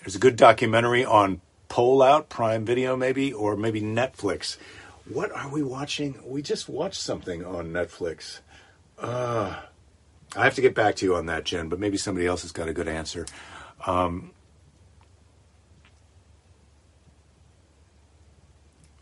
[0.00, 4.56] there's a good documentary on pull Out Prime Video, maybe, or maybe Netflix.
[5.06, 6.18] What are we watching?
[6.24, 8.40] We just watched something on Netflix.
[8.98, 9.56] Uh,
[10.36, 12.52] I have to get back to you on that, Jen, but maybe somebody else has
[12.52, 13.26] got a good answer.
[13.86, 14.30] Um,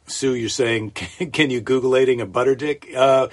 [0.07, 2.89] Sue, you're saying, can, can you Googleating a butter dick?
[2.95, 3.29] Uh,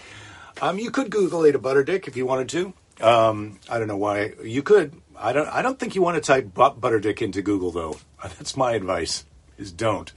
[0.62, 2.74] um, you could Google a butter dick if you wanted to.
[3.06, 5.02] Um, I don't know why you could.
[5.18, 5.48] I don't.
[5.50, 7.98] I don't think you want to type butter dick into Google though.
[8.24, 9.26] That's my advice.
[9.58, 10.12] Is don't.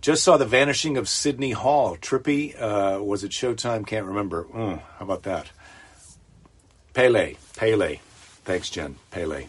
[0.00, 1.96] Just saw the vanishing of Sidney Hall.
[1.96, 3.86] Trippy, uh, was it Showtime?
[3.86, 4.44] Can't remember.
[4.44, 5.50] Mm, how about that?
[6.94, 8.00] Pele, Pele.
[8.44, 8.96] Thanks, Jen.
[9.10, 9.48] Pele.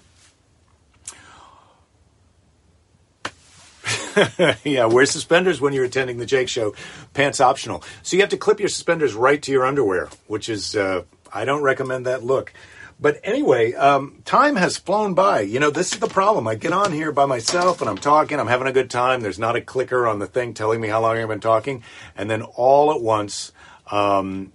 [4.64, 6.74] yeah, wear suspenders when you're attending the Jake Show.
[7.14, 7.84] Pants optional.
[8.04, 11.46] So you have to clip your suspenders right to your underwear, which is, uh, I
[11.46, 12.54] don't recommend that look.
[13.00, 15.42] But anyway, um, time has flown by.
[15.42, 16.48] You know, this is the problem.
[16.48, 19.20] I get on here by myself and I'm talking, I'm having a good time.
[19.20, 21.84] There's not a clicker on the thing telling me how long I've been talking.
[22.16, 23.52] And then all at once,
[23.92, 24.54] um,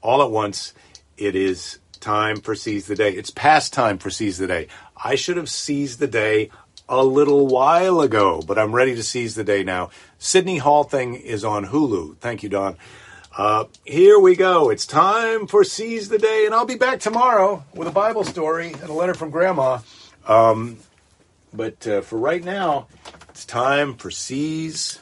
[0.00, 0.74] all at once,
[1.16, 3.12] it is time for Seize the Day.
[3.12, 4.68] It's past time for Seize the Day.
[4.96, 6.50] I should have seized the day
[6.88, 9.90] a little while ago, but I'm ready to seize the day now.
[10.18, 12.16] Sidney Hall thing is on Hulu.
[12.18, 12.76] Thank you, Don.
[13.36, 14.70] Uh, here we go.
[14.70, 18.72] It's time for Seize the Day, and I'll be back tomorrow with a Bible story
[18.72, 19.78] and a letter from Grandma.
[20.26, 20.78] Um,
[21.52, 22.88] but uh, for right now,
[23.28, 24.98] it's time for Seize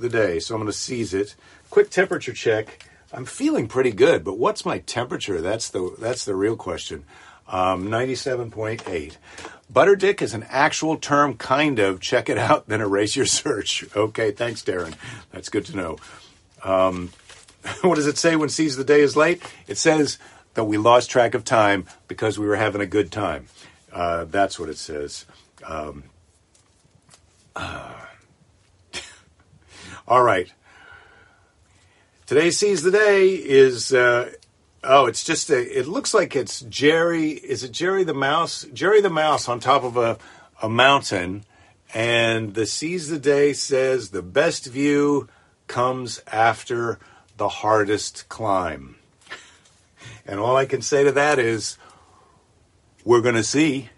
[0.00, 0.38] the Day.
[0.38, 1.34] So I'm going to seize it.
[1.68, 2.87] Quick temperature check.
[3.12, 5.40] I'm feeling pretty good, but what's my temperature?
[5.40, 7.04] That's the that's the real question.
[7.48, 9.16] Um, 97.8.
[9.72, 12.00] Butterdick is an actual term, kind of.
[12.00, 13.84] Check it out, then erase your search.
[13.96, 14.94] Okay, thanks, Darren.
[15.32, 15.96] That's good to know.
[16.62, 17.10] Um,
[17.82, 19.42] what does it say when Seize the Day is late?
[19.66, 20.18] It says
[20.54, 23.46] that we lost track of time because we were having a good time.
[23.92, 25.24] Uh, that's what it says.
[25.64, 26.04] Um,
[27.56, 27.94] uh,
[30.08, 30.52] all right.
[32.28, 33.90] Today's Seize the Day is.
[33.90, 34.30] Uh,
[34.84, 35.78] oh, it's just a.
[35.78, 37.30] It looks like it's Jerry.
[37.30, 38.66] Is it Jerry the Mouse?
[38.74, 40.18] Jerry the Mouse on top of a,
[40.60, 41.46] a mountain.
[41.94, 45.30] And the Seize the Day says the best view
[45.68, 46.98] comes after
[47.38, 48.96] the hardest climb.
[50.26, 51.78] And all I can say to that is,
[53.06, 53.88] we're going to see.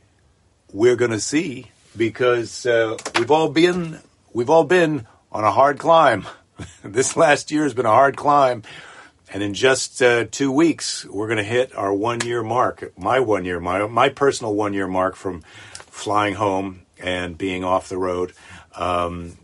[0.73, 3.99] We're going to see because uh, we've all been
[4.33, 6.29] we've all been on a hard climb.
[6.83, 8.63] this last year has been a hard climb,
[9.33, 12.93] and in just uh, two weeks we're going to hit our one year mark.
[12.99, 15.43] My one year, my my personal one year mark from
[15.73, 18.33] flying home and being off the road.
[18.75, 19.37] Um,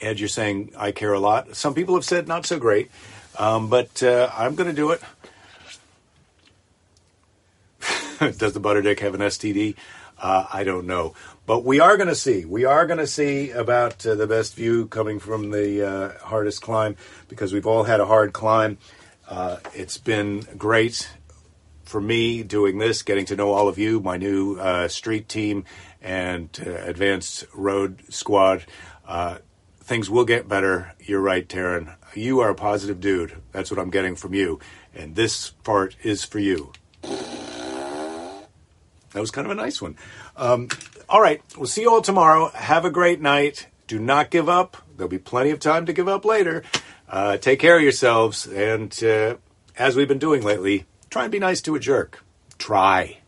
[0.00, 1.56] Ed, you're saying I care a lot.
[1.56, 2.90] Some people have said not so great,
[3.38, 5.02] um, but uh, I'm going to do it.
[8.38, 9.76] Does the butter dick have an STD?
[10.18, 11.14] Uh, I don't know,
[11.46, 12.44] but we are going to see.
[12.44, 16.62] We are going to see about uh, the best view coming from the uh, hardest
[16.62, 16.96] climb
[17.28, 18.78] because we've all had a hard climb.
[19.28, 21.08] Uh, it's been great
[21.84, 25.64] for me doing this, getting to know all of you, my new uh, street team
[26.00, 28.64] and advanced road squad
[29.84, 30.94] things will get better.
[30.98, 31.94] You're right, Taryn.
[32.14, 33.36] You are a positive dude.
[33.52, 34.58] That's what I'm getting from you.
[34.94, 36.72] And this part is for you.
[37.02, 38.46] That
[39.20, 39.96] was kind of a nice one.
[40.36, 40.68] Um,
[41.08, 42.50] all right, we'll see you all tomorrow.
[42.50, 43.68] Have a great night.
[43.86, 44.78] Do not give up.
[44.96, 46.62] There'll be plenty of time to give up later.
[47.08, 48.46] Uh, take care of yourselves.
[48.46, 49.36] And uh,
[49.76, 52.24] as we've been doing lately, try and be nice to a jerk.
[52.58, 53.18] Try.